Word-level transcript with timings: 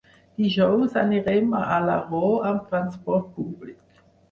Dijous 0.43 0.95
anirem 1.01 1.53
a 1.59 1.61
Alaró 1.77 2.23
amb 2.55 2.67
transport 2.73 3.31
públic. 3.39 4.05